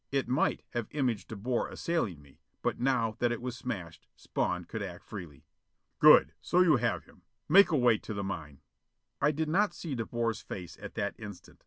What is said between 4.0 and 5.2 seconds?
Spawn could act